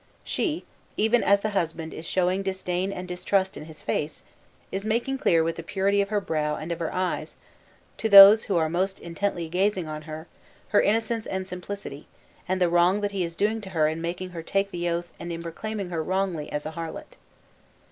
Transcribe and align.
She, 0.23 0.65
even 0.97 1.21
as 1.21 1.41
the 1.41 1.51
husband 1.51 1.93
is 1.93 2.07
showing 2.07 2.41
disdain 2.41 2.91
and 2.91 3.07
distrust 3.07 3.55
in 3.55 3.65
his 3.65 3.83
face, 3.83 4.23
is 4.71 4.83
making 4.83 5.19
clear 5.19 5.43
with 5.43 5.57
the 5.57 5.61
purity 5.61 6.01
of 6.01 6.09
her 6.09 6.19
brow 6.19 6.55
and 6.55 6.71
of 6.71 6.79
her 6.79 6.91
eyes, 6.91 7.35
to 7.97 8.09
those 8.09 8.45
who 8.45 8.57
are 8.57 8.67
most 8.67 8.99
intently 8.99 9.47
gazing 9.47 9.87
on 9.87 10.01
her, 10.09 10.25
her 10.69 10.81
innocence 10.81 11.27
and 11.27 11.47
simplicity, 11.47 12.07
and 12.47 12.59
the 12.59 12.67
wrong 12.67 13.01
that 13.01 13.11
he 13.11 13.23
is 13.23 13.35
doing 13.35 13.61
to 13.61 13.69
her 13.69 13.87
in 13.87 14.01
making 14.01 14.31
her 14.31 14.41
take 14.41 14.73
oath 14.73 15.11
and 15.19 15.31
in 15.31 15.43
proclaiming 15.43 15.91
her 15.91 16.01
wrongly 16.03 16.51
as 16.51 16.65
a 16.65 16.71
harlot. 16.71 17.15